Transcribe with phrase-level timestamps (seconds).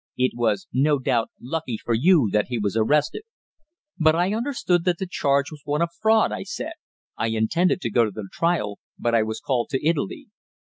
[0.17, 3.21] It was no doubt lucky for you that he was arrested."
[3.99, 6.73] "But I understood that the charge was one of fraud," I said.
[7.17, 10.25] "I intended to go to the trial, but I was called to Italy."